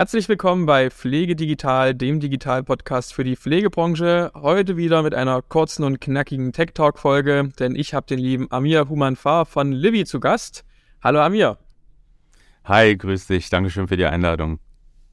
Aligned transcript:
Herzlich 0.00 0.30
willkommen 0.30 0.64
bei 0.64 0.88
Pflege 0.88 1.36
Digital, 1.36 1.94
dem 1.94 2.20
Digital-Podcast 2.20 3.12
für 3.12 3.22
die 3.22 3.36
Pflegebranche. 3.36 4.32
Heute 4.34 4.78
wieder 4.78 5.02
mit 5.02 5.14
einer 5.14 5.42
kurzen 5.42 5.84
und 5.84 6.00
knackigen 6.00 6.54
Tech 6.54 6.70
Talk-Folge, 6.72 7.50
denn 7.58 7.76
ich 7.76 7.92
habe 7.92 8.06
den 8.06 8.18
lieben 8.18 8.50
Amir 8.50 8.88
Humanfar 8.88 9.44
von 9.44 9.72
Livy 9.72 10.06
zu 10.06 10.18
Gast. 10.18 10.64
Hallo 11.02 11.20
Amir. 11.20 11.58
Hi, 12.64 12.96
grüß 12.96 13.26
dich. 13.26 13.50
Dankeschön 13.50 13.88
für 13.88 13.98
die 13.98 14.06
Einladung. 14.06 14.58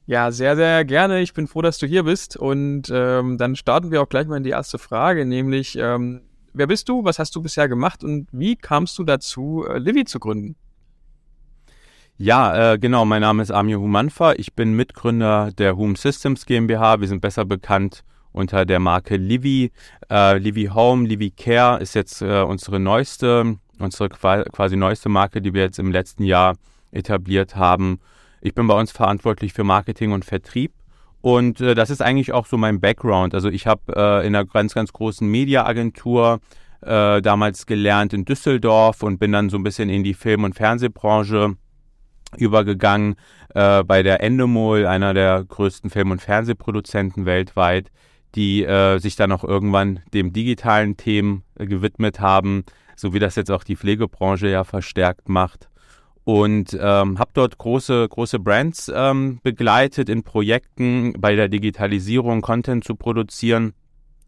Ja, 0.06 0.32
sehr, 0.32 0.56
sehr 0.56 0.86
gerne. 0.86 1.20
Ich 1.20 1.34
bin 1.34 1.48
froh, 1.48 1.62
dass 1.62 1.80
du 1.80 1.86
hier 1.86 2.04
bist. 2.04 2.38
Und 2.38 2.90
ähm, 2.90 3.38
dann 3.38 3.58
starten 3.58 3.92
wir 3.92 4.02
auch 4.02 4.08
gleich 4.08 4.28
mal 4.28 4.38
in 4.38 4.44
die 4.44 4.52
erste 4.52 4.78
Frage, 4.78 5.26
nämlich 5.26 5.78
ähm, 5.78 6.22
wer 6.54 6.68
bist 6.68 6.88
du, 6.88 7.04
was 7.04 7.20
hast 7.20 7.36
du 7.36 7.42
bisher 7.42 7.68
gemacht 7.68 8.06
und 8.06 8.30
wie 8.32 8.56
kamst 8.56 8.98
du 8.98 9.04
dazu, 9.04 9.66
äh, 9.68 9.80
Livy 9.80 10.06
zu 10.06 10.22
gründen? 10.22 10.56
Ja, 12.20 12.74
äh, 12.74 12.80
genau. 12.80 13.06
Mein 13.06 13.22
Name 13.22 13.44
ist 13.44 13.52
Amir 13.52 13.80
Humanfa. 13.80 14.34
Ich 14.38 14.54
bin 14.56 14.74
Mitgründer 14.74 15.52
der 15.56 15.78
Home 15.78 15.96
Systems 15.96 16.48
GmbH. 16.48 17.00
Wir 17.00 17.08
sind 17.08 17.22
besser 17.22 17.46
bekannt 17.46 18.04
unter 18.32 18.66
der 18.66 18.80
Marke 18.80 19.18
Livy. 19.18 19.72
Äh, 20.10 20.40
Livy 20.40 20.72
Home, 20.74 21.08
Livy 21.08 21.30
Care 21.30 21.80
ist 21.80 21.94
jetzt 21.94 22.24
äh, 22.24 22.42
unsere 22.42 22.80
neueste, 22.80 23.58
unsere 23.78 24.10
quasi 24.10 24.76
neueste 24.76 25.10
Marke, 25.10 25.44
die 25.44 25.54
wir 25.54 25.62
jetzt 25.62 25.78
im 25.78 25.92
letzten 25.92 26.24
Jahr 26.24 26.56
etabliert 26.92 27.56
haben. 27.56 28.00
Ich 28.42 28.56
bin 28.56 28.66
bei 28.66 28.80
uns 28.80 28.92
verantwortlich 28.92 29.54
für 29.54 29.64
Marketing 29.64 30.12
und 30.12 30.26
Vertrieb. 30.26 30.74
Und 31.22 31.62
äh, 31.62 31.76
das 31.76 31.92
ist 31.92 32.02
eigentlich 32.02 32.34
auch 32.34 32.48
so 32.48 32.58
mein 32.58 32.80
Background. 32.80 33.36
Also 33.36 33.50
ich 33.50 33.68
habe 33.68 33.94
äh, 33.96 34.26
in 34.26 34.36
einer 34.36 34.46
ganz, 34.46 34.74
ganz 34.74 34.92
großen 34.92 35.28
Mediaagentur 35.28 36.40
äh, 36.82 37.22
damals 37.22 37.68
gelernt 37.68 38.12
in 38.14 38.26
Düsseldorf 38.26 39.04
und 39.04 39.20
bin 39.20 39.34
dann 39.34 39.52
so 39.52 39.58
ein 39.58 39.64
bisschen 39.64 39.90
in 39.90 40.04
die 40.04 40.16
Film- 40.16 40.46
und 40.46 40.56
Fernsehbranche 40.56 41.58
übergegangen 42.36 43.16
äh, 43.54 43.84
bei 43.84 44.04
der 44.04 44.22
Endemol, 44.22 44.86
einer 44.86 45.14
der 45.14 45.44
größten 45.44 45.90
Film- 45.90 46.12
und 46.12 46.22
Fernsehproduzenten 46.22 47.26
weltweit, 47.26 47.92
die 48.36 48.64
äh, 48.64 49.00
sich 49.00 49.16
dann 49.16 49.32
auch 49.32 49.44
irgendwann 49.44 50.02
dem 50.14 50.34
digitalen 50.34 50.98
Themen 50.98 51.44
äh, 51.56 51.66
gewidmet 51.66 52.20
haben, 52.20 52.64
so 52.96 53.14
wie 53.14 53.20
das 53.20 53.36
jetzt 53.36 53.52
auch 53.52 53.64
die 53.64 53.76
Pflegebranche 53.76 54.48
ja 54.50 54.64
verstärkt 54.64 55.30
macht. 55.30 55.70
Und 56.24 56.78
ähm, 56.80 57.20
habe 57.20 57.32
dort 57.34 57.58
große, 57.58 58.06
große 58.10 58.40
Brands 58.40 58.92
ähm, 58.94 59.40
begleitet 59.44 60.10
in 60.10 60.24
Projekten 60.24 61.14
bei 61.18 61.36
der 61.36 61.48
Digitalisierung, 61.48 62.42
Content 62.42 62.84
zu 62.84 62.96
produzieren. 62.96 63.74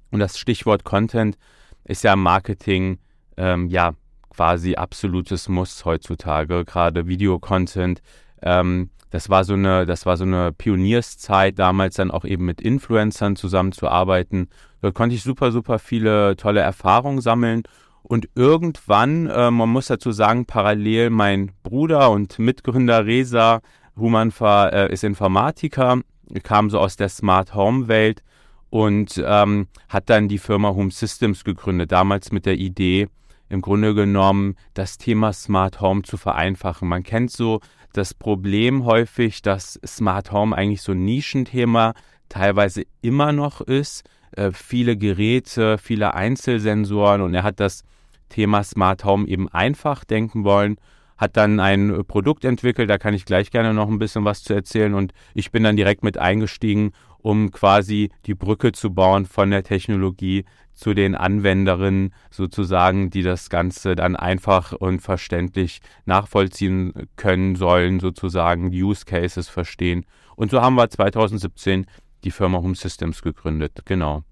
Und 0.09 0.19
das 0.19 0.39
Stichwort 0.39 0.85
Content 0.85 1.37
ist 1.83 2.05
ja 2.05 2.13
im 2.13 2.23
Marketing 2.23 2.99
ähm, 3.35 3.67
ja 3.67 3.95
quasi 4.29 4.75
absolutes 4.75 5.49
Muss 5.49 5.85
heutzutage, 5.85 6.65
gerade 6.65 7.07
Videocontent. 7.07 8.01
Ähm, 8.41 8.89
das 9.09 9.29
war 9.29 9.43
so 9.43 9.53
eine, 9.53 9.85
das 9.85 10.05
war 10.05 10.17
so 10.17 10.23
eine 10.23 10.51
Pionierszeit, 10.51 11.57
damals 11.57 11.95
dann 11.95 12.11
auch 12.11 12.25
eben 12.25 12.45
mit 12.45 12.61
Influencern 12.61 13.35
zusammenzuarbeiten. 13.35 14.49
Dort 14.81 14.95
konnte 14.95 15.15
ich 15.15 15.23
super, 15.23 15.51
super 15.51 15.79
viele 15.79 16.35
tolle 16.35 16.61
Erfahrungen 16.61 17.21
sammeln. 17.21 17.63
Und 18.03 18.29
irgendwann, 18.35 19.27
äh, 19.27 19.51
man 19.51 19.69
muss 19.69 19.87
dazu 19.87 20.11
sagen, 20.11 20.45
parallel 20.45 21.09
mein 21.09 21.51
Bruder 21.63 22.11
und 22.11 22.39
Mitgründer 22.39 23.05
Reza 23.05 23.61
Humanfa 23.97 24.69
äh, 24.69 24.93
ist 24.93 25.03
Informatiker, 25.03 26.01
kam 26.43 26.69
so 26.69 26.79
aus 26.79 26.95
der 26.95 27.09
Smart 27.09 27.53
Home 27.53 27.87
Welt 27.87 28.23
und 28.69 29.21
ähm, 29.25 29.67
hat 29.89 30.09
dann 30.09 30.27
die 30.27 30.37
Firma 30.37 30.69
Home 30.69 30.91
Systems 30.91 31.43
gegründet, 31.43 31.91
damals 31.91 32.31
mit 32.31 32.45
der 32.45 32.57
Idee, 32.57 33.09
im 33.49 33.61
Grunde 33.61 33.93
genommen 33.93 34.55
das 34.73 34.97
Thema 34.97 35.33
Smart 35.33 35.81
Home 35.81 36.03
zu 36.03 36.17
vereinfachen. 36.17 36.87
Man 36.87 37.03
kennt 37.03 37.31
so 37.31 37.59
das 37.93 38.13
Problem 38.13 38.85
häufig, 38.85 39.41
dass 39.41 39.79
Smart 39.85 40.31
Home 40.31 40.55
eigentlich 40.55 40.81
so 40.81 40.91
ein 40.91 41.03
Nischenthema 41.03 41.93
teilweise 42.29 42.83
immer 43.01 43.31
noch 43.31 43.61
ist. 43.61 44.07
Äh, 44.31 44.51
viele 44.51 44.95
Geräte, 44.95 45.77
viele 45.77 46.13
Einzelsensoren 46.13 47.21
und 47.21 47.33
er 47.33 47.43
hat 47.43 47.59
das 47.59 47.83
Thema 48.29 48.63
Smart 48.63 49.03
Home 49.03 49.27
eben 49.27 49.49
einfach 49.49 50.03
denken 50.03 50.43
wollen, 50.43 50.77
hat 51.19 51.35
dann 51.35 51.59
ein 51.59 52.05
Produkt 52.07 52.45
entwickelt, 52.45 52.89
da 52.89 52.97
kann 52.97 53.13
ich 53.13 53.25
gleich 53.25 53.51
gerne 53.51 53.73
noch 53.73 53.89
ein 53.89 53.99
bisschen 53.99 54.23
was 54.23 54.41
zu 54.41 54.53
erzählen 54.53 54.93
und 54.93 55.13
ich 55.33 55.51
bin 55.51 55.63
dann 55.63 55.75
direkt 55.75 56.01
mit 56.01 56.17
eingestiegen, 56.17 56.93
um 57.19 57.51
quasi 57.51 58.09
die 58.25 58.35
Brücke 58.35 58.71
zu 58.71 58.93
bauen 58.93 59.25
von 59.25 59.51
der 59.51 59.63
Technologie 59.63 60.45
zu 60.73 60.93
den 60.93 61.15
Anwenderinnen 61.15 62.13
sozusagen, 62.31 63.09
die 63.09 63.21
das 63.21 63.49
Ganze 63.49 63.95
dann 63.95 64.15
einfach 64.15 64.71
und 64.71 65.01
verständlich 65.01 65.81
nachvollziehen 66.05 66.93
können 67.17 67.57
sollen, 67.57 67.99
sozusagen 67.99 68.69
Use 68.69 69.03
Cases 69.03 69.49
verstehen. 69.49 70.05
Und 70.37 70.51
so 70.51 70.61
haben 70.61 70.75
wir 70.75 70.89
2017 70.89 71.85
die 72.23 72.31
Firma 72.31 72.59
Home 72.59 72.75
Systems 72.75 73.21
gegründet. 73.21 73.81
Genau. 73.83 74.23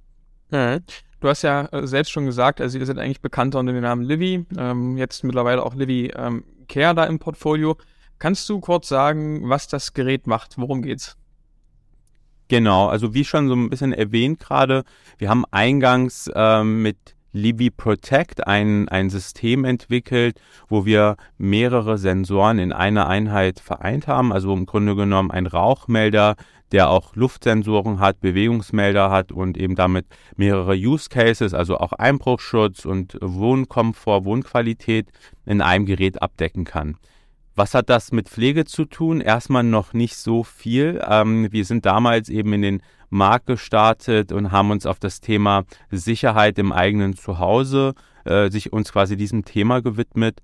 Ja. 0.52 0.80
Du 1.19 1.28
hast 1.28 1.41
ja 1.41 1.66
äh, 1.72 1.88
selbst 1.88 2.11
schon 2.11 2.25
gesagt, 2.25 2.61
also 2.61 2.78
ihr 2.78 2.85
seid 2.85 2.97
eigentlich 3.00 3.22
bekannter 3.22 3.59
unter 3.59 3.73
dem 3.73 3.81
Namen 3.81 4.03
Livy, 4.03 4.45
ähm, 4.57 4.97
jetzt 4.97 5.23
mittlerweile 5.23 5.63
auch 5.63 5.73
Livy 5.73 6.11
ähm, 6.16 6.44
Care 6.69 6.94
da 6.94 7.05
im 7.05 7.19
Portfolio. 7.19 7.75
Kannst 8.19 8.47
du 8.50 8.59
kurz 8.59 8.88
sagen, 8.88 9.50
was 9.50 9.67
das 9.67 9.94
Gerät 9.94 10.28
macht? 10.28 10.57
Worum 10.57 10.81
geht's? 10.81 11.17
Genau, 12.50 12.88
also 12.88 13.13
wie 13.13 13.25
schon 13.25 13.47
so 13.47 13.55
ein 13.55 13.69
bisschen 13.69 13.94
erwähnt 13.94 14.39
gerade, 14.39 14.83
wir 15.17 15.29
haben 15.29 15.44
eingangs 15.51 16.31
ähm, 16.33 16.81
mit 16.81 17.16
Libby 17.34 17.69
Protect 17.69 18.47
ein, 18.47 18.89
ein 18.89 19.09
System 19.09 19.66
entwickelt, 19.66 20.39
wo 20.67 20.85
wir 20.85 21.17
mehrere 21.38 21.97
Sensoren 21.97 22.57
in 22.57 22.72
einer 22.72 23.07
Einheit 23.07 23.59
vereint 23.59 24.07
haben. 24.07 24.34
Also 24.34 24.53
im 24.53 24.66
Grunde 24.66 24.95
genommen 24.95 25.29
ein 25.29 25.45
Rauchmelder, 25.45 26.35
der 26.72 26.89
auch 26.89 27.16
Luftsensoren 27.16 28.00
hat, 28.00 28.19
Bewegungsmelder 28.19 29.09
hat 29.09 29.31
und 29.31 29.57
eben 29.57 29.75
damit 29.75 30.05
mehrere 30.35 30.75
Use 30.75 31.09
Cases, 31.09 31.53
also 31.53 31.78
auch 31.78 31.94
Einbruchschutz 31.94 32.85
und 32.85 33.17
Wohnkomfort, 33.22 34.25
Wohnqualität 34.25 35.07
in 35.45 35.61
einem 35.61 35.85
Gerät 35.85 36.22
abdecken 36.22 36.66
kann. 36.66 36.97
Was 37.55 37.73
hat 37.73 37.89
das 37.89 38.11
mit 38.11 38.29
Pflege 38.29 38.66
zu 38.66 38.85
tun? 38.85 39.19
Erstmal 39.19 39.63
noch 39.63 39.94
nicht 39.94 40.16
so 40.16 40.44
viel. 40.44 41.01
Ähm, 41.09 41.51
wir 41.51 41.66
sind 41.66 41.88
damals 41.88 42.29
eben 42.29 42.53
in 42.53 42.61
den 42.61 42.84
Markt 43.09 43.47
gestartet 43.47 44.31
und 44.31 44.51
haben 44.51 44.69
uns 44.69 44.85
auf 44.85 44.99
das 44.99 45.22
Thema 45.22 45.63
Sicherheit 45.89 46.59
im 46.59 46.72
eigenen 46.72 47.16
Zuhause, 47.16 47.95
äh, 48.25 48.51
sich 48.51 48.73
uns 48.73 48.91
quasi 48.91 49.17
diesem 49.17 49.44
Thema 49.44 49.81
gewidmet. 49.81 50.44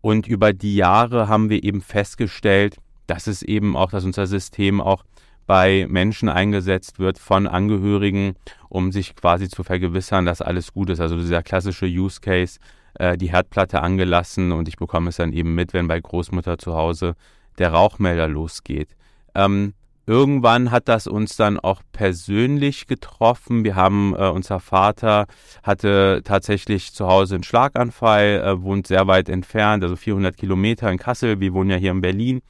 Und 0.00 0.26
über 0.26 0.54
die 0.54 0.76
Jahre 0.76 1.28
haben 1.28 1.50
wir 1.50 1.62
eben 1.62 1.82
festgestellt, 1.82 2.76
dass 3.06 3.26
es 3.26 3.42
eben 3.42 3.76
auch, 3.76 3.90
dass 3.90 4.04
unser 4.04 4.26
System 4.26 4.80
auch 4.80 5.04
bei 5.46 5.86
Menschen 5.88 6.28
eingesetzt 6.28 6.98
wird 6.98 7.18
von 7.18 7.46
Angehörigen, 7.46 8.34
um 8.68 8.92
sich 8.92 9.14
quasi 9.14 9.48
zu 9.48 9.62
vergewissern, 9.62 10.26
dass 10.26 10.42
alles 10.42 10.72
gut 10.72 10.90
ist. 10.90 11.00
Also 11.00 11.16
dieser 11.16 11.42
klassische 11.42 11.86
Use 11.86 12.20
Case, 12.20 12.58
äh, 12.94 13.16
die 13.16 13.32
Herdplatte 13.32 13.82
angelassen 13.82 14.52
und 14.52 14.68
ich 14.68 14.76
bekomme 14.76 15.10
es 15.10 15.16
dann 15.16 15.32
eben 15.32 15.54
mit, 15.54 15.72
wenn 15.72 15.88
bei 15.88 16.00
Großmutter 16.00 16.58
zu 16.58 16.74
Hause 16.74 17.14
der 17.58 17.72
Rauchmelder 17.72 18.28
losgeht. 18.28 18.96
Ähm, 19.34 19.74
irgendwann 20.06 20.70
hat 20.70 20.88
das 20.88 21.06
uns 21.06 21.36
dann 21.36 21.58
auch 21.58 21.82
persönlich 21.92 22.86
getroffen. 22.86 23.64
Wir 23.64 23.74
haben, 23.74 24.14
äh, 24.14 24.28
unser 24.28 24.60
Vater 24.60 25.26
hatte 25.62 26.22
tatsächlich 26.24 26.92
zu 26.92 27.06
Hause 27.06 27.36
einen 27.36 27.44
Schlaganfall, 27.44 28.42
äh, 28.44 28.62
wohnt 28.62 28.86
sehr 28.86 29.06
weit 29.06 29.28
entfernt, 29.28 29.82
also 29.82 29.96
400 29.96 30.36
Kilometer 30.36 30.90
in 30.90 30.98
Kassel. 30.98 31.40
Wir 31.40 31.52
wohnen 31.52 31.70
ja 31.70 31.76
hier 31.76 31.92
in 31.92 32.00
Berlin 32.00 32.42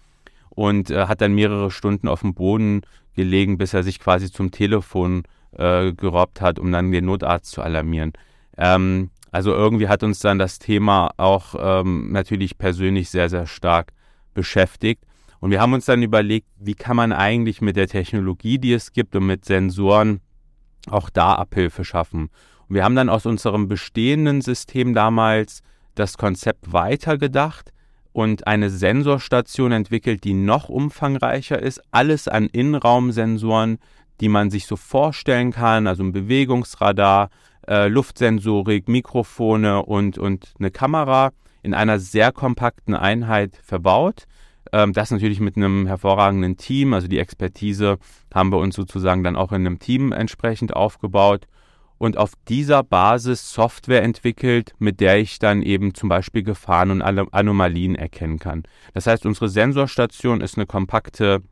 und 0.54 0.90
äh, 0.90 1.06
hat 1.06 1.20
dann 1.20 1.34
mehrere 1.34 1.70
Stunden 1.70 2.08
auf 2.08 2.20
dem 2.20 2.34
Boden 2.34 2.82
gelegen, 3.14 3.58
bis 3.58 3.74
er 3.74 3.82
sich 3.82 4.00
quasi 4.00 4.30
zum 4.30 4.50
Telefon 4.50 5.24
äh, 5.52 5.92
gerobbt 5.92 6.40
hat, 6.40 6.58
um 6.58 6.70
dann 6.72 6.90
den 6.90 7.04
Notarzt 7.04 7.50
zu 7.50 7.62
alarmieren. 7.62 8.12
Ähm, 8.56 9.10
also 9.30 9.52
irgendwie 9.52 9.88
hat 9.88 10.02
uns 10.02 10.20
dann 10.20 10.38
das 10.38 10.58
Thema 10.58 11.10
auch 11.16 11.54
ähm, 11.58 12.12
natürlich 12.12 12.56
persönlich 12.56 13.10
sehr, 13.10 13.28
sehr 13.28 13.46
stark 13.46 13.92
beschäftigt. 14.32 15.02
Und 15.40 15.50
wir 15.50 15.60
haben 15.60 15.72
uns 15.72 15.86
dann 15.86 16.02
überlegt, 16.02 16.46
wie 16.58 16.74
kann 16.74 16.96
man 16.96 17.12
eigentlich 17.12 17.60
mit 17.60 17.76
der 17.76 17.88
Technologie, 17.88 18.58
die 18.58 18.72
es 18.72 18.92
gibt 18.92 19.14
und 19.16 19.26
mit 19.26 19.44
Sensoren 19.44 20.20
auch 20.88 21.10
da 21.10 21.34
Abhilfe 21.34 21.84
schaffen. 21.84 22.30
Und 22.68 22.76
wir 22.76 22.84
haben 22.84 22.94
dann 22.94 23.08
aus 23.08 23.26
unserem 23.26 23.68
bestehenden 23.68 24.40
System 24.40 24.94
damals 24.94 25.60
das 25.94 26.16
Konzept 26.16 26.72
weitergedacht 26.72 27.73
und 28.14 28.46
eine 28.46 28.70
Sensorstation 28.70 29.72
entwickelt, 29.72 30.22
die 30.22 30.34
noch 30.34 30.68
umfangreicher 30.68 31.60
ist. 31.60 31.82
Alles 31.90 32.28
an 32.28 32.46
Innenraumsensoren, 32.46 33.78
die 34.20 34.28
man 34.28 34.50
sich 34.50 34.66
so 34.66 34.76
vorstellen 34.76 35.50
kann, 35.50 35.88
also 35.88 36.04
ein 36.04 36.12
Bewegungsradar, 36.12 37.28
äh, 37.66 37.88
Luftsensorik, 37.88 38.86
Mikrofone 38.86 39.82
und, 39.82 40.16
und 40.16 40.54
eine 40.60 40.70
Kamera 40.70 41.32
in 41.64 41.74
einer 41.74 41.98
sehr 41.98 42.30
kompakten 42.30 42.94
Einheit 42.94 43.58
verbaut. 43.64 44.26
Ähm, 44.72 44.92
das 44.92 45.10
natürlich 45.10 45.40
mit 45.40 45.56
einem 45.56 45.88
hervorragenden 45.88 46.56
Team, 46.56 46.94
also 46.94 47.08
die 47.08 47.18
Expertise 47.18 47.98
haben 48.32 48.52
wir 48.52 48.58
uns 48.58 48.76
sozusagen 48.76 49.24
dann 49.24 49.34
auch 49.34 49.50
in 49.50 49.66
einem 49.66 49.80
Team 49.80 50.12
entsprechend 50.12 50.72
aufgebaut 50.76 51.48
und 52.04 52.18
auf 52.18 52.32
dieser 52.48 52.82
Basis 52.82 53.52
Software 53.52 54.02
entwickelt, 54.02 54.74
mit 54.78 55.00
der 55.00 55.18
ich 55.18 55.38
dann 55.38 55.62
eben 55.62 55.94
zum 55.94 56.10
Beispiel 56.10 56.42
Gefahren 56.42 56.90
und 56.90 57.00
Anomalien 57.00 57.94
erkennen 57.94 58.38
kann. 58.38 58.64
Das 58.92 59.06
heißt, 59.06 59.24
unsere 59.24 59.48
Sensorstation 59.48 60.42
ist 60.42 60.58
eine 60.58 60.66
kompakte 60.66 61.42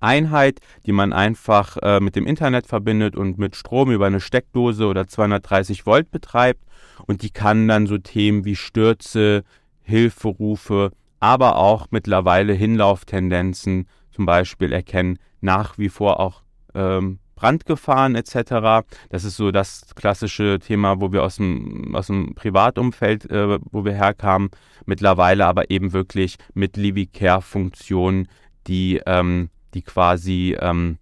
Einheit, 0.00 0.60
die 0.86 0.92
man 0.92 1.12
einfach 1.12 1.76
äh, 1.82 1.98
mit 1.98 2.14
dem 2.14 2.24
Internet 2.26 2.68
verbindet 2.68 3.16
und 3.16 3.36
mit 3.38 3.56
Strom 3.56 3.90
über 3.90 4.06
eine 4.06 4.20
Steckdose 4.20 4.86
oder 4.86 5.08
230 5.08 5.86
Volt 5.86 6.12
betreibt. 6.12 6.62
Und 7.06 7.22
die 7.22 7.30
kann 7.30 7.66
dann 7.66 7.88
so 7.88 7.98
Themen 7.98 8.44
wie 8.44 8.56
Stürze, 8.56 9.42
Hilferufe, 9.82 10.92
aber 11.18 11.56
auch 11.56 11.88
mittlerweile 11.90 12.52
Hinlauftendenzen 12.52 13.88
zum 14.12 14.24
Beispiel 14.24 14.72
erkennen, 14.72 15.18
nach 15.40 15.78
wie 15.78 15.88
vor 15.88 16.20
auch 16.20 16.42
ähm, 16.74 17.18
Brandgefahren 17.44 18.14
etc. 18.14 18.86
Das 19.10 19.24
ist 19.24 19.36
so 19.36 19.50
das 19.50 19.94
klassische 19.94 20.58
Thema, 20.60 21.02
wo 21.02 21.12
wir 21.12 21.22
aus 21.22 21.36
dem, 21.36 21.94
aus 21.94 22.06
dem 22.06 22.34
Privatumfeld, 22.34 23.30
äh, 23.30 23.58
wo 23.70 23.84
wir 23.84 23.92
herkamen, 23.92 24.48
mittlerweile 24.86 25.44
aber 25.44 25.70
eben 25.70 25.92
wirklich 25.92 26.36
mit 26.54 26.78
Livy 26.78 27.06
Care-Funktionen, 27.06 28.28
die 28.66 29.02
ähm, 29.04 29.50
die 29.74 29.82
quasi 29.82 30.56
ähm, 30.58 30.96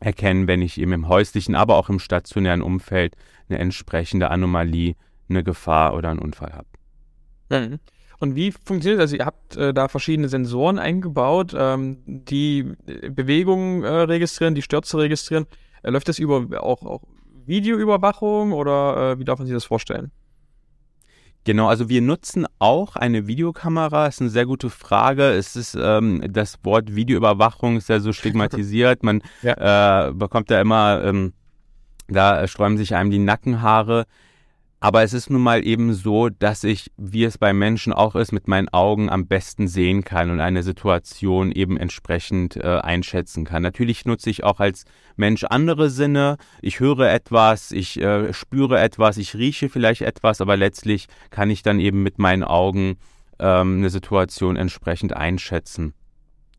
erkennen, 0.00 0.46
wenn 0.46 0.62
ich 0.62 0.80
eben 0.80 0.92
im 0.92 1.08
häuslichen, 1.08 1.54
aber 1.54 1.76
auch 1.76 1.90
im 1.90 1.98
stationären 1.98 2.62
Umfeld 2.62 3.14
eine 3.50 3.58
entsprechende 3.58 4.30
Anomalie, 4.30 4.94
eine 5.28 5.44
Gefahr 5.44 5.94
oder 5.94 6.08
einen 6.08 6.20
Unfall 6.20 6.54
habe. 6.54 7.68
Mhm. 7.68 7.80
Und 8.18 8.34
wie 8.34 8.50
funktioniert 8.50 8.98
das? 8.98 9.10
Also 9.10 9.16
ihr 9.16 9.26
habt 9.26 9.56
äh, 9.56 9.74
da 9.74 9.88
verschiedene 9.88 10.28
Sensoren 10.28 10.78
eingebaut, 10.78 11.54
ähm, 11.54 11.98
die 12.06 12.62
Bewegungen 13.10 13.84
äh, 13.84 13.88
registrieren, 13.88 14.54
die 14.54 14.62
Stürze 14.62 14.98
registrieren. 14.98 15.46
Äh, 15.86 15.90
läuft 15.90 16.08
das 16.08 16.18
über 16.18 16.62
auch, 16.62 16.82
auch 16.82 17.02
Videoüberwachung 17.46 18.52
oder 18.52 19.12
äh, 19.12 19.18
wie 19.18 19.24
darf 19.24 19.38
man 19.38 19.46
sich 19.46 19.54
das 19.54 19.64
vorstellen? 19.64 20.10
Genau, 21.44 21.68
also 21.68 21.88
wir 21.88 22.02
nutzen 22.02 22.44
auch 22.58 22.96
eine 22.96 23.28
Videokamera. 23.28 24.08
Ist 24.08 24.20
eine 24.20 24.30
sehr 24.30 24.46
gute 24.46 24.68
Frage. 24.68 25.30
Es 25.30 25.54
ist 25.54 25.78
ähm, 25.80 26.24
das 26.28 26.58
Wort 26.64 26.96
Videoüberwachung 26.96 27.76
ist 27.76 27.88
ja 27.88 28.00
so 28.00 28.12
stigmatisiert. 28.12 29.04
Man 29.04 29.22
ja. 29.42 30.08
äh, 30.08 30.12
bekommt 30.12 30.50
da 30.50 30.60
immer, 30.60 31.04
ähm, 31.04 31.34
da 32.08 32.48
sträuben 32.48 32.76
sich 32.76 32.96
einem 32.96 33.12
die 33.12 33.20
Nackenhaare. 33.20 34.06
Aber 34.86 35.02
es 35.02 35.14
ist 35.14 35.30
nun 35.30 35.42
mal 35.42 35.66
eben 35.66 35.94
so, 35.94 36.28
dass 36.28 36.62
ich, 36.62 36.92
wie 36.96 37.24
es 37.24 37.38
bei 37.38 37.52
Menschen 37.52 37.92
auch 37.92 38.14
ist, 38.14 38.30
mit 38.30 38.46
meinen 38.46 38.68
Augen 38.68 39.10
am 39.10 39.26
besten 39.26 39.66
sehen 39.66 40.04
kann 40.04 40.30
und 40.30 40.38
eine 40.38 40.62
Situation 40.62 41.50
eben 41.50 41.76
entsprechend 41.76 42.54
äh, 42.54 42.78
einschätzen 42.78 43.44
kann. 43.44 43.64
Natürlich 43.64 44.04
nutze 44.04 44.30
ich 44.30 44.44
auch 44.44 44.60
als 44.60 44.84
Mensch 45.16 45.42
andere 45.42 45.90
Sinne. 45.90 46.36
Ich 46.62 46.78
höre 46.78 47.10
etwas, 47.10 47.72
ich 47.72 48.00
äh, 48.00 48.32
spüre 48.32 48.78
etwas, 48.78 49.16
ich 49.16 49.34
rieche 49.34 49.68
vielleicht 49.68 50.02
etwas, 50.02 50.40
aber 50.40 50.56
letztlich 50.56 51.08
kann 51.30 51.50
ich 51.50 51.64
dann 51.64 51.80
eben 51.80 52.04
mit 52.04 52.20
meinen 52.20 52.44
Augen 52.44 52.98
ähm, 53.40 53.78
eine 53.78 53.90
Situation 53.90 54.54
entsprechend 54.54 55.16
einschätzen. 55.16 55.94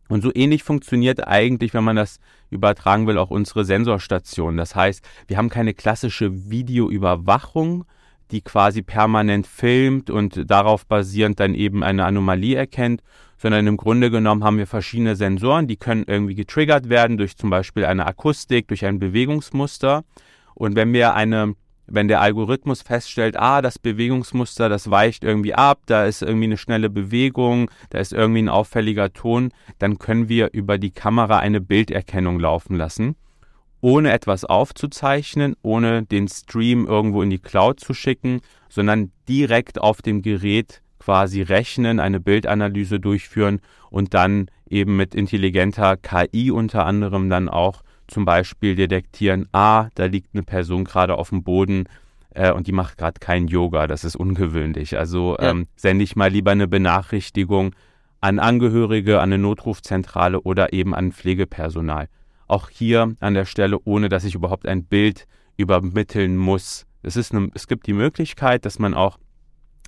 Und 0.09 0.21
so 0.21 0.31
ähnlich 0.35 0.63
funktioniert 0.63 1.25
eigentlich, 1.25 1.73
wenn 1.73 1.85
man 1.85 1.95
das 1.95 2.19
übertragen 2.49 3.07
will, 3.07 3.19
auch 3.19 3.29
unsere 3.29 3.63
Sensorstation. 3.63 4.57
Das 4.57 4.75
heißt, 4.75 5.01
wir 5.27 5.37
haben 5.37 5.49
keine 5.49 5.73
klassische 5.73 6.49
Videoüberwachung, 6.49 7.85
die 8.31 8.41
quasi 8.41 8.81
permanent 8.81 9.47
filmt 9.47 10.09
und 10.09 10.49
darauf 10.49 10.85
basierend 10.85 11.39
dann 11.39 11.53
eben 11.55 11.83
eine 11.83 12.05
Anomalie 12.05 12.55
erkennt, 12.55 13.01
sondern 13.37 13.67
im 13.67 13.77
Grunde 13.77 14.09
genommen 14.09 14.43
haben 14.43 14.57
wir 14.57 14.67
verschiedene 14.67 15.15
Sensoren, 15.15 15.67
die 15.67 15.77
können 15.77 16.05
irgendwie 16.07 16.35
getriggert 16.35 16.89
werden 16.89 17.17
durch 17.17 17.37
zum 17.37 17.49
Beispiel 17.49 17.85
eine 17.85 18.05
Akustik, 18.05 18.67
durch 18.67 18.85
ein 18.85 18.99
Bewegungsmuster. 18.99 20.03
Und 20.55 20.75
wenn 20.75 20.91
wir 20.91 21.13
eine, 21.13 21.53
wenn 21.85 22.07
der 22.07 22.19
Algorithmus 22.19 22.81
feststellt, 22.81 23.37
ah, 23.37 23.61
das 23.61 23.77
Bewegungsmuster, 23.77 24.69
das 24.69 24.89
weicht 24.89 25.23
irgendwie 25.23 25.53
ab, 25.53 25.81
da 25.85 26.05
ist 26.05 26.23
irgendwie 26.23 26.45
eine 26.45 26.57
schnelle 26.57 26.89
Bewegung, 26.89 27.69
da 27.91 27.99
ist 27.99 28.11
irgendwie 28.11 28.41
ein 28.41 28.49
auffälliger 28.49 29.13
Ton, 29.13 29.51
dann 29.77 29.99
können 29.99 30.29
wir 30.29 30.49
über 30.53 30.79
die 30.79 30.91
Kamera 30.91 31.37
eine 31.37 31.61
Bilderkennung 31.61 32.39
laufen 32.39 32.75
lassen 32.75 33.15
ohne 33.81 34.11
etwas 34.11 34.45
aufzuzeichnen, 34.45 35.55
ohne 35.61 36.03
den 36.03 36.27
Stream 36.27 36.85
irgendwo 36.85 37.21
in 37.21 37.29
die 37.29 37.39
Cloud 37.39 37.79
zu 37.79 37.93
schicken, 37.93 38.41
sondern 38.69 39.11
direkt 39.27 39.79
auf 39.79 40.01
dem 40.01 40.21
Gerät 40.21 40.81
quasi 40.99 41.41
rechnen, 41.41 41.99
eine 41.99 42.19
Bildanalyse 42.19 42.99
durchführen 42.99 43.61
und 43.89 44.13
dann 44.13 44.47
eben 44.69 44.97
mit 44.97 45.15
intelligenter 45.15 45.95
KI 45.95 46.51
unter 46.51 46.85
anderem 46.85 47.29
dann 47.29 47.49
auch 47.49 47.83
zum 48.07 48.25
Beispiel 48.25 48.75
detektieren, 48.75 49.47
ah, 49.51 49.89
da 49.95 50.05
liegt 50.05 50.33
eine 50.33 50.43
Person 50.43 50.85
gerade 50.85 51.15
auf 51.15 51.29
dem 51.29 51.43
Boden 51.43 51.85
äh, 52.31 52.51
und 52.51 52.67
die 52.67 52.71
macht 52.71 52.97
gerade 52.97 53.19
kein 53.19 53.47
Yoga, 53.47 53.87
das 53.87 54.03
ist 54.03 54.15
ungewöhnlich. 54.15 54.97
Also 54.97 55.35
ja. 55.39 55.51
ähm, 55.51 55.67
sende 55.75 56.03
ich 56.03 56.15
mal 56.15 56.29
lieber 56.29 56.51
eine 56.51 56.67
Benachrichtigung 56.67 57.75
an 58.21 58.39
Angehörige, 58.39 59.17
an 59.19 59.33
eine 59.33 59.37
Notrufzentrale 59.37 60.41
oder 60.41 60.73
eben 60.73 60.95
an 60.95 61.11
Pflegepersonal. 61.11 62.07
Auch 62.47 62.69
hier 62.69 63.15
an 63.19 63.33
der 63.33 63.45
Stelle, 63.45 63.79
ohne 63.83 64.09
dass 64.09 64.23
ich 64.23 64.35
überhaupt 64.35 64.67
ein 64.67 64.85
Bild 64.85 65.27
übermitteln 65.57 66.37
muss. 66.37 66.85
Es, 67.03 67.15
ist 67.15 67.33
eine, 67.33 67.49
es 67.53 67.67
gibt 67.67 67.87
die 67.87 67.93
Möglichkeit, 67.93 68.65
dass 68.65 68.79
man 68.79 68.93
auch 68.93 69.17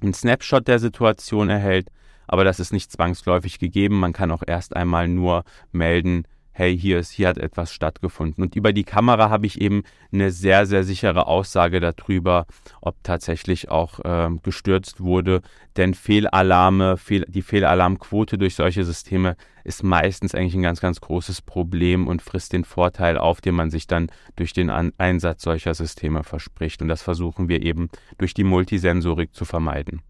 einen 0.02 0.14
Snapshot 0.14 0.68
der 0.68 0.80
Situation 0.80 1.50
erhält, 1.50 1.90
aber 2.28 2.44
das 2.44 2.60
ist 2.60 2.74
nicht 2.74 2.92
zwangsläufig 2.92 3.60
gegeben. 3.60 4.00
Man 4.00 4.14
kann 4.14 4.32
auch 4.32 4.44
erst 4.46 4.76
einmal 4.76 5.08
nur 5.08 5.44
melden, 5.72 6.24
hey, 6.60 6.78
hier 6.78 7.00
ist, 7.00 7.12
hier 7.12 7.30
hat 7.30 7.38
etwas 7.38 7.72
stattgefunden. 7.72 8.44
Und 8.44 8.54
über 8.54 8.74
die 8.74 8.84
Kamera 8.84 9.30
habe 9.30 9.46
ich 9.46 9.62
eben 9.62 9.84
eine 10.12 10.30
sehr, 10.30 10.66
sehr 10.66 10.84
sichere 10.84 11.26
Aussage 11.26 11.80
darüber, 11.80 12.48
ob 12.82 13.02
tatsächlich 13.02 13.70
auch 13.70 14.02
äh, 14.02 14.30
gestürzt 14.44 15.00
wurde. 15.00 15.42
Denn 15.78 15.94
Fehlalarme, 15.94 16.98
Fehl, 16.98 17.24
die 17.30 17.44
Fehlalarmquote 17.44 18.38
durch 18.38 18.56
solche 18.56 18.84
Systeme 18.84 19.38
ist 19.64 19.84
meistens 19.84 20.36
eigentlich 20.36 20.54
ein 20.54 20.62
ganz, 20.62 20.82
ganz 20.82 21.00
großes 21.00 21.44
Problem 21.44 22.08
und 22.08 22.22
frisst 22.22 22.52
den 22.52 22.66
Vorteil 22.66 23.18
auf, 23.18 23.40
den 23.40 23.56
man 23.56 23.72
sich 23.72 23.88
dann 23.88 24.12
durch 24.36 24.52
den 24.52 24.70
An 24.70 24.92
Einsatz 24.98 25.44
solcher 25.44 25.74
Systeme 25.74 26.26
verspricht. 26.26 26.82
Und 26.82 26.90
das 26.90 27.02
versuchen 27.02 27.48
wir 27.48 27.62
eben 27.62 27.90
durch 28.18 28.34
die 28.34 28.44
Multisensorik 28.44 29.34
zu 29.34 29.46
vermeiden. 29.46 30.02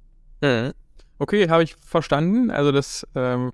Mhm. 0.42 0.72
Okay, 1.20 1.48
habe 1.48 1.62
ich 1.62 1.76
verstanden. 1.76 2.50
Also 2.50 2.72
das 2.72 3.06
ähm 3.14 3.52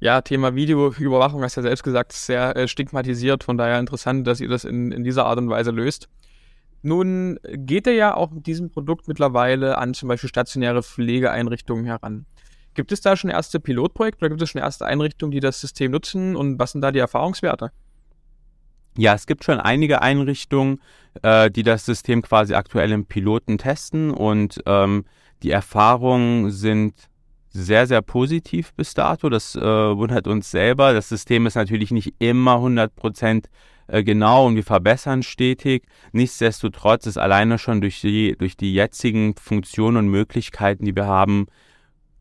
ja, 0.00 0.22
Thema 0.22 0.54
Videoüberwachung, 0.54 1.42
hast 1.42 1.56
ja 1.56 1.62
selbst 1.62 1.82
gesagt, 1.82 2.12
sehr 2.12 2.56
äh, 2.56 2.66
stigmatisiert. 2.66 3.44
Von 3.44 3.58
daher 3.58 3.78
interessant, 3.78 4.26
dass 4.26 4.40
ihr 4.40 4.48
das 4.48 4.64
in, 4.64 4.92
in 4.92 5.04
dieser 5.04 5.26
Art 5.26 5.38
und 5.38 5.50
Weise 5.50 5.70
löst. 5.70 6.08
Nun 6.82 7.38
geht 7.44 7.86
er 7.86 7.92
ja 7.92 8.14
auch 8.14 8.30
mit 8.30 8.46
diesem 8.46 8.70
Produkt 8.70 9.06
mittlerweile 9.06 9.76
an 9.76 9.92
zum 9.92 10.08
Beispiel 10.08 10.30
stationäre 10.30 10.82
Pflegeeinrichtungen 10.82 11.84
heran. 11.84 12.24
Gibt 12.72 12.92
es 12.92 13.02
da 13.02 13.14
schon 13.16 13.28
erste 13.28 13.60
Pilotprojekte 13.60 14.20
oder 14.20 14.30
gibt 14.30 14.40
es 14.40 14.50
schon 14.50 14.62
erste 14.62 14.86
Einrichtungen, 14.86 15.32
die 15.32 15.40
das 15.40 15.60
System 15.60 15.90
nutzen 15.90 16.34
und 16.36 16.58
was 16.58 16.72
sind 16.72 16.80
da 16.80 16.90
die 16.90 16.98
Erfahrungswerte? 16.98 17.70
Ja, 18.96 19.14
es 19.14 19.26
gibt 19.26 19.44
schon 19.44 19.60
einige 19.60 20.00
Einrichtungen, 20.00 20.80
äh, 21.22 21.50
die 21.50 21.62
das 21.62 21.84
System 21.84 22.22
quasi 22.22 22.54
aktuell 22.54 22.90
im 22.92 23.04
Piloten 23.04 23.58
testen 23.58 24.10
und 24.10 24.62
ähm, 24.64 25.04
die 25.42 25.50
Erfahrungen 25.50 26.50
sind 26.50 27.09
sehr, 27.50 27.86
sehr 27.86 28.02
positiv 28.02 28.72
bis 28.74 28.94
dato. 28.94 29.28
Das 29.28 29.54
äh, 29.56 29.60
wundert 29.60 30.26
uns 30.26 30.50
selber. 30.50 30.92
Das 30.92 31.08
System 31.08 31.46
ist 31.46 31.56
natürlich 31.56 31.90
nicht 31.90 32.14
immer 32.18 32.54
100 32.56 32.94
Prozent 32.94 33.48
äh, 33.88 34.02
genau 34.04 34.46
und 34.46 34.56
wir 34.56 34.64
verbessern 34.64 35.22
stetig. 35.22 35.84
Nichtsdestotrotz 36.12 37.06
ist 37.06 37.18
alleine 37.18 37.58
schon 37.58 37.80
durch 37.80 38.00
die, 38.00 38.36
durch 38.38 38.56
die 38.56 38.72
jetzigen 38.72 39.34
Funktionen 39.36 39.96
und 39.96 40.08
Möglichkeiten, 40.08 40.84
die 40.84 40.94
wir 40.94 41.06
haben, 41.06 41.46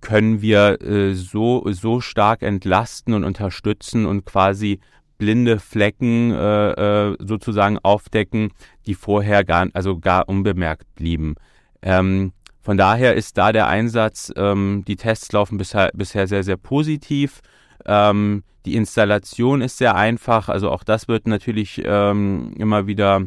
können 0.01 0.41
wir 0.41 0.81
äh, 0.81 1.13
so, 1.13 1.63
so 1.71 2.01
stark 2.01 2.41
entlasten 2.41 3.13
und 3.13 3.23
unterstützen 3.23 4.05
und 4.05 4.25
quasi 4.25 4.79
blinde 5.17 5.59
Flecken 5.59 6.31
äh, 6.31 6.71
äh, 7.11 7.17
sozusagen 7.19 7.77
aufdecken, 7.79 8.51
die 8.85 8.95
vorher 8.95 9.43
gar, 9.43 9.67
also 9.73 9.99
gar 9.99 10.27
unbemerkt 10.27 10.95
blieben. 10.95 11.35
Ähm, 11.81 12.31
von 12.69 12.77
daher 12.77 13.15
ist 13.15 13.35
da 13.39 13.51
der 13.51 13.67
Einsatz, 13.67 14.31
ähm, 14.35 14.83
die 14.87 14.95
Tests 14.95 15.31
laufen 15.31 15.57
bisher, 15.57 15.89
bisher 15.95 16.27
sehr, 16.27 16.43
sehr 16.43 16.55
positiv. 16.55 17.39
Ähm, 17.83 18.43
die 18.63 18.75
Installation 18.75 19.61
ist 19.61 19.79
sehr 19.79 19.95
einfach, 19.95 20.49
also 20.49 20.69
auch 20.69 20.83
das 20.83 21.07
wird 21.07 21.25
natürlich 21.25 21.81
ähm, 21.83 22.53
immer 22.59 22.85
wieder 22.85 23.23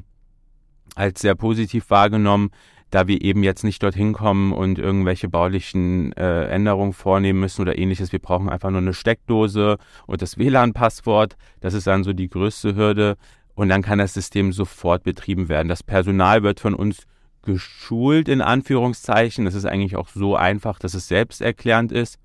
als 0.94 1.22
sehr 1.22 1.34
positiv 1.34 1.90
wahrgenommen, 1.90 2.50
da 2.90 3.08
wir 3.08 3.20
eben 3.20 3.42
jetzt 3.42 3.64
nicht 3.64 3.82
dorthin 3.82 4.12
kommen 4.12 4.52
und 4.52 4.78
irgendwelche 4.78 5.28
baulichen 5.28 6.12
äh, 6.12 6.44
Änderungen 6.44 6.92
vornehmen 6.92 7.40
müssen 7.40 7.62
oder 7.62 7.76
ähnliches. 7.76 8.12
Wir 8.12 8.20
brauchen 8.20 8.48
einfach 8.48 8.70
nur 8.70 8.80
eine 8.80 8.94
Steckdose 8.94 9.76
und 10.06 10.22
das 10.22 10.38
WLAN-Passwort. 10.38 11.36
Das 11.58 11.74
ist 11.74 11.88
dann 11.88 12.04
so 12.04 12.12
die 12.12 12.28
größte 12.28 12.76
Hürde. 12.76 13.16
Und 13.56 13.70
dann 13.70 13.82
kann 13.82 13.98
das 13.98 14.14
System 14.14 14.52
sofort 14.52 15.02
betrieben 15.02 15.48
werden. 15.48 15.66
Das 15.66 15.82
Personal 15.82 16.44
wird 16.44 16.60
von 16.60 16.74
uns 16.74 17.08
geschult 17.42 18.28
in 18.28 18.40
Anführungszeichen. 18.40 19.46
Es 19.46 19.54
ist 19.54 19.64
eigentlich 19.64 19.96
auch 19.96 20.08
so 20.08 20.36
einfach, 20.36 20.78
dass 20.78 20.94
es 20.94 21.08
selbsterklärend 21.08 21.92
ist. 21.92 22.18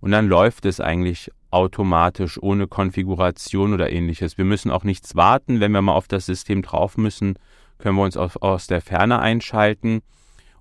Und 0.00 0.10
dann 0.10 0.28
läuft 0.28 0.66
es 0.66 0.80
eigentlich 0.80 1.30
automatisch 1.50 2.42
ohne 2.42 2.66
Konfiguration 2.66 3.72
oder 3.72 3.92
ähnliches. 3.92 4.38
Wir 4.38 4.44
müssen 4.44 4.70
auch 4.70 4.84
nichts 4.84 5.14
warten. 5.14 5.60
Wenn 5.60 5.72
wir 5.72 5.82
mal 5.82 5.92
auf 5.92 6.08
das 6.08 6.26
System 6.26 6.62
drauf 6.62 6.96
müssen, 6.96 7.38
können 7.78 7.96
wir 7.96 8.02
uns 8.02 8.16
aus, 8.16 8.66
der 8.66 8.80
Ferne 8.80 9.20
einschalten. 9.20 10.02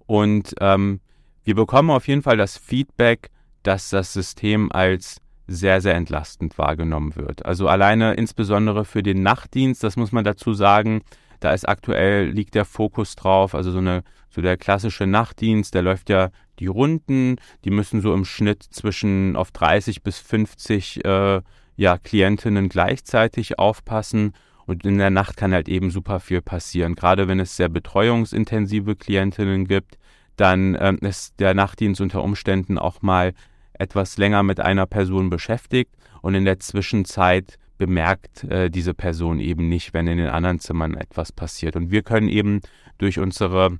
Und 0.05 0.53
ähm, 0.59 0.99
wir 1.43 1.55
bekommen 1.55 1.89
auf 1.89 2.07
jeden 2.07 2.21
Fall 2.21 2.37
das 2.37 2.57
Feedback, 2.57 3.29
dass 3.63 3.89
das 3.89 4.13
System 4.13 4.71
als 4.71 5.21
sehr, 5.47 5.81
sehr 5.81 5.95
entlastend 5.95 6.57
wahrgenommen 6.57 7.15
wird. 7.15 7.45
Also 7.45 7.67
alleine 7.67 8.13
insbesondere 8.13 8.85
für 8.85 9.03
den 9.03 9.23
Nachtdienst, 9.23 9.83
das 9.83 9.97
muss 9.97 10.11
man 10.11 10.23
dazu 10.23 10.53
sagen, 10.53 11.01
da 11.41 11.51
ist 11.51 11.67
aktuell 11.67 12.29
liegt 12.29 12.55
der 12.55 12.65
Fokus 12.65 13.15
drauf, 13.15 13.53
also 13.53 13.71
so 13.71 13.79
eine 13.79 14.03
so 14.29 14.41
der 14.41 14.57
klassische 14.57 15.07
Nachtdienst, 15.07 15.73
der 15.73 15.81
läuft 15.81 16.09
ja 16.09 16.29
die 16.59 16.67
Runden, 16.67 17.35
die 17.65 17.69
müssen 17.69 18.01
so 18.01 18.13
im 18.13 18.23
Schnitt 18.23 18.63
zwischen 18.63 19.35
auf 19.35 19.51
30 19.51 20.03
bis 20.03 20.19
50 20.19 21.03
äh, 21.03 21.41
ja, 21.75 21.97
Klientinnen 21.97 22.69
gleichzeitig 22.69 23.59
aufpassen. 23.59 24.33
Und 24.67 24.85
in 24.85 24.99
der 24.99 25.09
Nacht 25.09 25.35
kann 25.35 25.53
halt 25.53 25.67
eben 25.67 25.91
super 25.91 26.19
viel 26.19 26.41
passieren. 26.41 26.95
Gerade 26.95 27.27
wenn 27.27 27.39
es 27.41 27.57
sehr 27.57 27.67
betreuungsintensive 27.67 28.95
Klientinnen 28.95 29.67
gibt, 29.67 29.97
dann 30.37 30.77
ähm, 30.79 30.99
ist 31.01 31.39
der 31.39 31.53
Nachtdienst 31.53 31.99
unter 31.99 32.23
Umständen 32.23 32.77
auch 32.77 33.01
mal 33.01 33.33
etwas 33.73 34.17
länger 34.17 34.43
mit 34.43 34.59
einer 34.59 34.85
Person 34.85 35.29
beschäftigt 35.29 35.91
und 36.21 36.35
in 36.35 36.45
der 36.45 36.59
Zwischenzeit 36.59 37.57
bemerkt 37.81 38.43
äh, 38.43 38.69
diese 38.69 38.93
Person 38.93 39.39
eben 39.39 39.67
nicht, 39.67 39.95
wenn 39.95 40.05
in 40.05 40.19
den 40.19 40.27
anderen 40.27 40.59
Zimmern 40.59 40.93
etwas 40.93 41.31
passiert. 41.31 41.75
Und 41.75 41.89
wir 41.89 42.03
können 42.03 42.29
eben 42.29 42.61
durch 42.99 43.17
unsere 43.17 43.79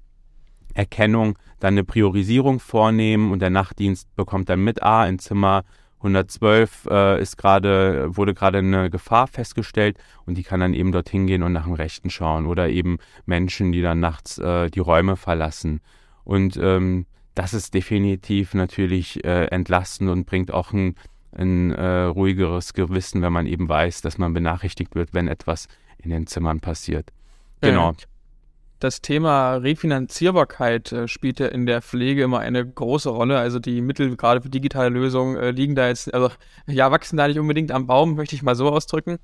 Erkennung 0.73 1.37
dann 1.59 1.75
eine 1.75 1.83
Priorisierung 1.83 2.59
vornehmen 2.59 3.31
und 3.31 3.43
der 3.43 3.51
Nachtdienst 3.51 4.07
bekommt 4.15 4.49
dann 4.49 4.63
mit 4.63 4.81
A 4.81 5.05
in 5.05 5.19
Zimmer 5.19 5.63
112 5.97 6.87
äh, 6.89 7.21
ist 7.21 7.37
gerade, 7.37 8.17
wurde 8.17 8.33
gerade 8.33 8.57
eine 8.57 8.89
Gefahr 8.89 9.27
festgestellt 9.27 9.99
und 10.25 10.35
die 10.35 10.41
kann 10.41 10.59
dann 10.59 10.73
eben 10.73 10.91
dorthin 10.91 11.27
gehen 11.27 11.43
und 11.43 11.53
nach 11.53 11.65
dem 11.65 11.73
Rechten 11.73 12.09
schauen 12.09 12.47
oder 12.47 12.69
eben 12.69 12.97
Menschen, 13.27 13.71
die 13.71 13.83
dann 13.83 13.99
nachts 13.99 14.39
äh, 14.39 14.71
die 14.71 14.79
Räume 14.79 15.15
verlassen. 15.15 15.79
Und 16.23 16.57
ähm, 16.57 17.05
das 17.35 17.53
ist 17.53 17.75
definitiv 17.75 18.55
natürlich 18.55 19.23
äh, 19.23 19.45
entlastend 19.51 20.09
und 20.09 20.25
bringt 20.25 20.51
auch 20.51 20.73
ein, 20.73 20.95
ein 21.35 21.71
äh, 21.71 22.03
ruhigeres 22.03 22.73
Gewissen, 22.73 23.21
wenn 23.21 23.33
man 23.33 23.45
eben 23.45 23.69
weiß, 23.69 24.01
dass 24.01 24.17
man 24.17 24.33
benachrichtigt 24.33 24.95
wird, 24.95 25.13
wenn 25.13 25.27
etwas 25.27 25.67
in 25.97 26.09
den 26.09 26.27
Zimmern 26.27 26.59
passiert. 26.59 27.11
Genau 27.61 27.93
das 28.81 29.01
Thema 29.01 29.55
Refinanzierbarkeit 29.55 30.91
äh, 30.91 31.07
spielt 31.07 31.39
ja 31.39 31.47
in 31.47 31.65
der 31.65 31.81
Pflege 31.81 32.23
immer 32.23 32.39
eine 32.39 32.65
große 32.65 33.09
Rolle. 33.09 33.37
Also 33.37 33.59
die 33.59 33.81
Mittel 33.81 34.15
gerade 34.17 34.41
für 34.41 34.49
digitale 34.49 34.89
Lösungen 34.89 35.37
äh, 35.37 35.51
liegen 35.51 35.75
da 35.75 35.87
jetzt, 35.87 36.13
also 36.13 36.29
ja, 36.67 36.91
wachsen 36.91 37.17
da 37.17 37.27
nicht 37.27 37.39
unbedingt 37.39 37.71
am 37.71 37.87
Baum, 37.87 38.15
möchte 38.15 38.35
ich 38.35 38.43
mal 38.43 38.55
so 38.55 38.69
ausdrücken. 38.69 39.19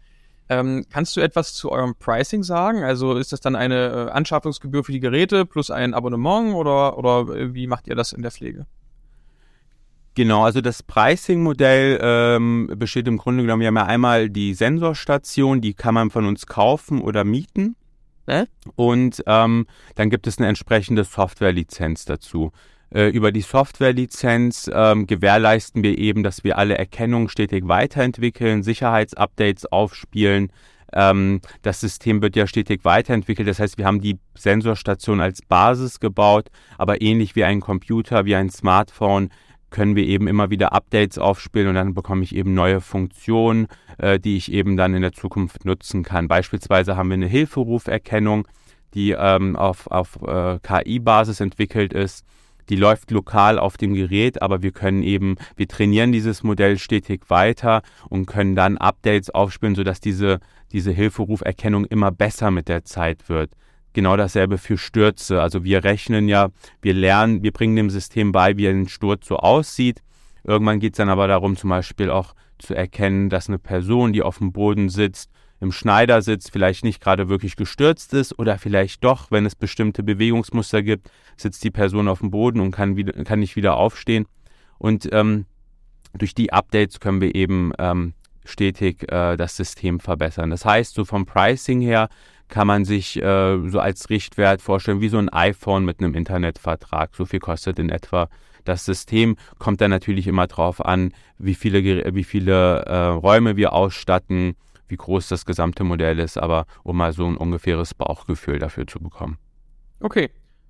Ähm, 0.50 0.86
kannst 0.90 1.18
du 1.18 1.22
etwas 1.22 1.54
zu 1.54 1.72
eurem 1.72 1.96
Pricing 1.96 2.44
sagen? 2.44 2.84
Also 2.84 3.18
ist 3.18 3.34
das 3.34 3.42
dann 3.42 3.56
eine 3.56 4.08
äh, 4.08 4.12
Anschaffungsgebühr 4.12 4.84
für 4.84 4.94
die 4.94 5.02
Geräte 5.02 5.46
plus 5.46 5.72
ein 5.72 5.94
Abonnement 5.94 6.54
oder, 6.54 6.98
oder 6.98 7.36
äh, 7.36 7.54
wie 7.54 7.68
macht 7.68 7.88
ihr 7.88 7.96
das 7.96 8.14
in 8.14 8.22
der 8.22 8.32
Pflege? 8.32 8.66
Genau, 10.18 10.46
also 10.46 10.62
das 10.62 10.82
Pricing-Modell 10.82 12.00
ähm, 12.02 12.74
besteht 12.76 13.08
im 13.08 13.20
Grunde 13.20 13.44
genommen, 13.44 13.60
wir 13.60 13.68
haben 13.68 13.76
ja 13.76 13.86
einmal 13.86 14.32
die 14.32 14.56
Sensorstation, 14.56 15.62
die 15.62 15.76
kann 15.76 15.94
man 15.94 16.10
von 16.10 16.26
uns 16.26 16.48
kaufen 16.48 17.02
oder 17.02 17.24
mieten. 17.24 17.76
Ne? 18.26 18.48
Und 18.76 19.24
ähm, 19.28 19.68
dann 19.94 20.10
gibt 20.10 20.26
es 20.26 20.40
eine 20.40 20.48
entsprechende 20.48 21.04
Softwarelizenz 21.04 22.06
dazu. 22.06 22.52
Äh, 22.90 23.10
über 23.10 23.32
die 23.32 23.42
Softwarelizenz 23.42 24.68
ähm, 24.74 25.06
gewährleisten 25.06 25.84
wir 25.84 25.96
eben, 26.00 26.24
dass 26.24 26.44
wir 26.44 26.58
alle 26.58 26.80
Erkennungen 26.80 27.30
stetig 27.30 27.68
weiterentwickeln, 27.68 28.64
Sicherheitsupdates 28.64 29.68
aufspielen. 29.72 30.52
Ähm, 30.94 31.42
das 31.62 31.80
System 31.80 32.24
wird 32.24 32.36
ja 32.36 32.48
stetig 32.48 32.84
weiterentwickelt. 32.86 33.48
Das 33.48 33.60
heißt, 33.60 33.78
wir 33.78 33.86
haben 33.86 34.02
die 34.02 34.18
Sensorstation 34.34 35.22
als 35.22 35.44
Basis 35.44 36.00
gebaut, 36.00 36.50
aber 36.80 37.04
ähnlich 37.04 37.36
wie 37.36 37.44
ein 37.44 37.60
Computer, 37.60 38.26
wie 38.26 38.36
ein 38.36 38.50
Smartphone 38.50 39.30
können 39.70 39.96
wir 39.96 40.06
eben 40.06 40.28
immer 40.28 40.50
wieder 40.50 40.74
Updates 40.74 41.18
aufspielen 41.18 41.70
und 41.70 41.76
dann 41.76 41.94
bekomme 41.94 42.24
ich 42.24 42.36
eben 42.36 42.54
neue 42.54 42.82
Funktionen, 42.82 43.68
äh, 43.98 44.20
die 44.20 44.38
ich 44.38 44.52
eben 44.52 44.78
dann 44.78 44.94
in 44.94 45.02
der 45.02 45.14
Zukunft 45.14 45.66
nutzen 45.66 46.04
kann. 46.04 46.28
Beispielsweise 46.28 46.96
haben 46.96 47.10
wir 47.10 47.16
eine 47.16 47.28
Hilferuferkennung, 47.28 48.48
die 48.94 49.12
ähm, 49.12 49.56
auf, 49.56 49.88
auf 49.88 50.22
äh, 50.22 50.60
KI-Basis 50.60 51.40
entwickelt 51.40 51.94
ist. 51.94 52.26
Die 52.70 52.76
läuft 52.76 53.12
lokal 53.12 53.60
auf 53.60 53.78
dem 53.78 53.94
Gerät, 53.94 54.42
aber 54.42 54.62
wir 54.62 54.72
können 54.72 55.04
eben, 55.04 55.36
wir 55.56 55.68
trainieren 55.68 56.12
dieses 56.12 56.44
Modell 56.44 56.78
stetig 56.78 57.30
weiter 57.30 57.82
und 58.10 58.26
können 58.26 58.56
dann 58.56 58.78
Updates 58.78 59.30
aufspielen, 59.30 59.76
sodass 59.76 60.02
diese, 60.02 60.40
diese 60.74 60.92
Hilferuferkennung 60.92 61.86
immer 61.86 62.12
besser 62.12 62.52
mit 62.52 62.68
der 62.68 62.84
Zeit 62.84 63.30
wird 63.30 63.52
genau 63.98 64.16
dasselbe 64.16 64.60
für 64.60 64.78
Stürze. 64.78 65.42
Also 65.42 65.64
wir 65.64 65.84
rechnen 65.84 66.28
ja, 66.28 66.50
wir 66.84 66.94
lernen, 66.94 67.42
wir 67.42 67.52
bringen 67.52 67.76
dem 67.76 67.90
System 67.90 68.32
bei, 68.32 68.56
wie 68.56 68.68
ein 68.68 68.88
Sturz 68.88 69.26
so 69.26 69.38
aussieht. 69.38 70.04
Irgendwann 70.44 70.80
geht 70.80 70.94
es 70.94 70.98
dann 70.98 71.10
aber 71.10 71.28
darum, 71.28 71.58
zum 71.58 71.72
Beispiel 71.72 72.12
auch 72.12 72.36
zu 72.60 72.76
erkennen, 72.76 73.32
dass 73.32 73.48
eine 73.48 73.58
Person, 73.58 74.14
die 74.14 74.22
auf 74.22 74.38
dem 74.38 74.52
Boden 74.52 74.90
sitzt, 74.90 75.32
im 75.60 75.72
Schneidersitz 75.72 76.48
vielleicht 76.48 76.84
nicht 76.84 77.02
gerade 77.02 77.28
wirklich 77.28 77.56
gestürzt 77.56 78.14
ist 78.14 78.38
oder 78.38 78.60
vielleicht 78.60 79.04
doch, 79.04 79.32
wenn 79.32 79.48
es 79.48 79.56
bestimmte 79.56 80.04
Bewegungsmuster 80.04 80.84
gibt, 80.84 81.10
sitzt 81.36 81.64
die 81.64 81.72
Person 81.72 82.08
auf 82.08 82.20
dem 82.20 82.30
Boden 82.30 82.60
und 82.60 82.70
kann, 82.70 82.98
wieder, 82.98 83.14
kann 83.24 83.40
nicht 83.40 83.56
wieder 83.56 83.78
aufstehen. 83.78 84.28
Und 84.78 85.10
ähm, 85.12 85.48
durch 86.14 86.36
die 86.36 86.54
Updates 86.54 87.00
können 87.00 87.20
wir 87.20 87.34
eben 87.34 87.72
ähm, 87.80 88.14
stetig 88.46 89.12
äh, 89.12 89.38
das 89.38 89.58
System 89.58 90.00
verbessern. 90.00 90.52
Das 90.52 90.66
heißt, 90.66 90.94
so 90.94 91.04
vom 91.04 91.26
Pricing 91.26 91.82
her 91.82 92.10
kann 92.50 92.68
man 92.68 92.86
sich 92.86 93.22
äh, 93.22 93.70
so 93.70 93.80
als 93.80 94.10
Richtwert 94.10 94.62
vorstellen, 94.62 95.02
wie 95.02 95.10
so 95.10 95.18
ein 95.18 95.30
iPhone 95.30 95.86
mit 95.86 96.00
einem 96.00 96.14
Internetvertrag. 96.14 97.16
So 97.16 97.26
viel 97.26 97.40
kostet 97.40 97.80
in 97.80 97.90
etwa 97.90 98.30
das 98.64 98.86
System. 98.86 99.38
Kommt 99.60 99.82
dann 99.82 99.92
natürlich 99.92 100.28
immer 100.28 100.48
drauf 100.48 100.84
an, 100.84 101.14
wie 101.38 101.56
viele, 101.56 102.14
wie 102.14 102.24
viele 102.24 102.82
äh, 102.86 103.08
Räume 103.08 103.56
wir 103.56 103.74
ausstatten, 103.74 104.56
wie 104.88 104.98
groß 104.98 105.28
das 105.28 105.46
gesamte 105.46 105.84
Modell 105.84 106.20
ist, 106.20 106.38
aber 106.38 106.66
um 106.84 106.98
mal 106.98 107.14
so 107.14 107.26
ein 107.28 107.38
ungefähres 107.38 107.94
Bauchgefühl 107.94 108.60
dafür 108.60 108.88
zu 108.88 109.00
bekommen. 109.00 109.38
Okay. 110.00 110.30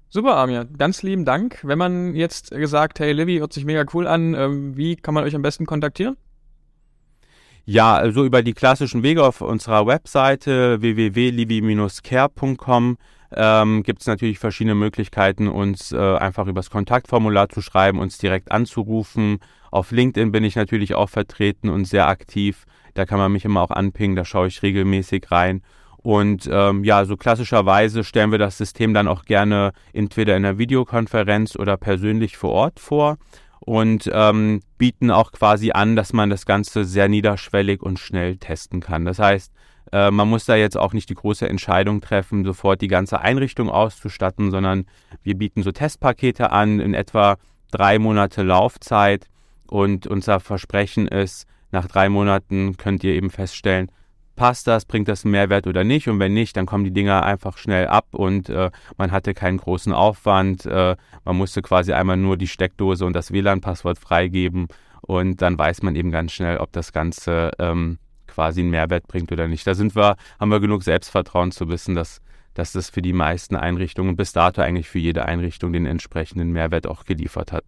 Super, 0.09 0.37
Amir. 0.37 0.63
Ganz 0.77 1.03
lieben 1.03 1.25
Dank. 1.25 1.59
Wenn 1.63 1.77
man 1.77 2.15
jetzt 2.15 2.51
gesagt, 2.51 3.01
hey, 3.01 3.11
Livy, 3.11 3.39
hört 3.39 3.51
sich 3.51 3.65
mega 3.65 3.83
cool 3.93 4.07
an, 4.07 4.35
ähm, 4.35 4.77
wie 4.77 4.95
kann 4.95 5.13
man 5.13 5.25
euch 5.25 5.35
am 5.35 5.41
besten 5.41 5.65
kontaktieren? 5.65 6.15
Ja, 7.69 7.97
also 7.97 8.23
über 8.23 8.43
die 8.43 8.53
klassischen 8.53 9.03
Wege 9.03 9.25
auf 9.25 9.41
unserer 9.41 9.85
Webseite 9.85 10.79
www.livi-care.com 10.79 12.97
ähm, 13.35 13.83
gibt 13.83 13.99
es 13.99 14.07
natürlich 14.07 14.39
verschiedene 14.39 14.73
Möglichkeiten, 14.73 15.49
uns 15.49 15.91
äh, 15.91 15.97
einfach 15.97 16.47
übers 16.47 16.69
Kontaktformular 16.69 17.49
zu 17.49 17.61
schreiben, 17.61 17.99
uns 17.99 18.19
direkt 18.19 18.53
anzurufen. 18.53 19.39
Auf 19.69 19.91
LinkedIn 19.91 20.31
bin 20.31 20.45
ich 20.45 20.55
natürlich 20.55 20.95
auch 20.95 21.09
vertreten 21.09 21.67
und 21.67 21.83
sehr 21.83 22.07
aktiv. 22.07 22.63
Da 22.93 23.05
kann 23.05 23.19
man 23.19 23.33
mich 23.33 23.43
immer 23.43 23.63
auch 23.63 23.71
anpingen, 23.71 24.15
da 24.15 24.23
schaue 24.23 24.47
ich 24.47 24.63
regelmäßig 24.63 25.29
rein. 25.29 25.61
Und 25.97 26.49
ähm, 26.49 26.85
ja, 26.85 27.03
so 27.03 27.17
klassischerweise 27.17 28.05
stellen 28.05 28.31
wir 28.31 28.39
das 28.39 28.57
System 28.57 28.93
dann 28.93 29.09
auch 29.09 29.25
gerne 29.25 29.73
entweder 29.91 30.37
in 30.37 30.45
einer 30.45 30.57
Videokonferenz 30.57 31.57
oder 31.57 31.75
persönlich 31.75 32.37
vor 32.37 32.51
Ort 32.51 32.79
vor 32.79 33.17
und 33.59 34.09
ähm, 34.13 34.61
bieten 34.77 35.11
auch 35.11 35.31
quasi 35.31 35.71
an, 35.71 35.95
dass 35.95 36.13
man 36.13 36.29
das 36.29 36.45
Ganze 36.45 36.85
sehr 36.85 37.09
niederschwellig 37.09 37.81
und 37.81 37.99
schnell 37.99 38.37
testen 38.37 38.79
kann. 38.79 39.05
Das 39.05 39.19
heißt, 39.19 39.51
äh, 39.91 40.11
man 40.11 40.29
muss 40.29 40.45
da 40.45 40.55
jetzt 40.55 40.77
auch 40.77 40.93
nicht 40.93 41.09
die 41.09 41.15
große 41.15 41.47
Entscheidung 41.47 42.01
treffen, 42.01 42.45
sofort 42.45 42.81
die 42.81 42.87
ganze 42.87 43.19
Einrichtung 43.21 43.69
auszustatten, 43.69 44.51
sondern 44.51 44.85
wir 45.23 45.35
bieten 45.35 45.63
so 45.63 45.71
Testpakete 45.71 46.51
an 46.51 46.79
in 46.79 46.93
etwa 46.93 47.37
drei 47.71 47.99
Monate 47.99 48.43
Laufzeit 48.43 49.27
und 49.67 50.07
unser 50.07 50.39
Versprechen 50.39 51.07
ist, 51.07 51.45
nach 51.71 51.87
drei 51.87 52.09
Monaten 52.09 52.77
könnt 52.77 53.03
ihr 53.03 53.13
eben 53.13 53.29
feststellen, 53.29 53.91
passt 54.37 54.67
das, 54.67 54.85
bringt 54.85 55.09
das 55.09 55.25
einen 55.25 55.33
Mehrwert 55.33 55.67
oder 55.67 55.83
nicht. 55.83 56.07
Und 56.07 56.19
wenn 56.19 56.33
nicht, 56.33 56.55
dann 56.55 56.65
kommen 56.65 56.85
die 56.85 56.91
Dinger 56.91 57.23
einfach 57.23 57.57
schnell 57.57 57.87
ab 57.87 58.07
und 58.13 58.47
äh, 58.47 58.71
man 58.95 59.11
hatte 59.11 59.33
keinen 59.33 59.57
großen 59.57 59.91
Aufwand. 59.91 60.65
Äh, 60.65 60.95
man 61.25 61.35
musste 61.35 61.61
quasi 61.61 61.91
einmal 61.91 62.15
nur 62.15 62.37
die 62.37 62.47
Steckdose 62.47 63.05
und 63.05 63.13
das 63.13 63.33
WLAN-Passwort 63.33 63.99
freigeben 63.99 64.69
und 65.01 65.41
dann 65.41 65.57
weiß 65.57 65.83
man 65.83 65.95
eben 65.95 66.11
ganz 66.11 66.31
schnell, 66.31 66.57
ob 66.57 66.71
das 66.71 66.93
Ganze 66.93 67.51
ähm, 67.59 67.97
quasi 68.27 68.61
einen 68.61 68.69
Mehrwert 68.69 69.07
bringt 69.07 69.31
oder 69.31 69.47
nicht. 69.47 69.67
Da 69.67 69.73
sind 69.73 69.95
wir, 69.95 70.15
haben 70.39 70.49
wir 70.49 70.59
genug 70.59 70.83
Selbstvertrauen 70.83 71.51
zu 71.51 71.67
wissen, 71.67 71.95
dass, 71.95 72.21
dass 72.53 72.71
das 72.71 72.89
für 72.89 73.01
die 73.01 73.13
meisten 73.13 73.55
Einrichtungen 73.55 74.15
bis 74.15 74.31
dato 74.31 74.61
eigentlich 74.61 74.87
für 74.87 74.99
jede 74.99 75.25
Einrichtung 75.25 75.73
den 75.73 75.85
entsprechenden 75.85 76.51
Mehrwert 76.51 76.87
auch 76.87 77.03
geliefert 77.03 77.51
hat. 77.51 77.63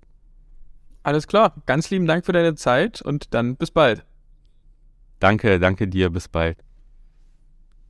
Alles 1.02 1.28
klar. 1.28 1.56
Ganz 1.66 1.90
lieben 1.90 2.06
Dank 2.06 2.26
für 2.26 2.34
deine 2.34 2.56
Zeit 2.56 3.02
und 3.02 3.34
dann 3.34 3.56
bis 3.56 3.72
bald. 3.72 4.06
Danke, 5.20 5.60
danke 5.60 5.88
dir, 5.88 6.10
bis 6.10 6.28
bald. 6.28 6.58